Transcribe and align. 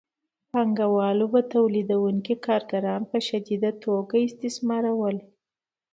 پانګوالو 0.51 1.25
به 1.33 1.41
تولیدونکي 1.53 2.33
کارګران 2.47 3.01
په 3.11 3.17
شدیده 3.27 3.71
توګه 3.83 4.15
استثمارول 4.27 5.17